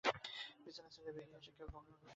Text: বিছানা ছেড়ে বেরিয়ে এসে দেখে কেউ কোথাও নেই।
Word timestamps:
বিছানা 0.63 0.89
ছেড়ে 0.95 1.11
বেরিয়ে 1.15 1.27
এসে 1.29 1.33
দেখে 1.37 1.51
কেউ 1.57 1.67
কোথাও 1.67 1.81
নেই। 1.85 2.01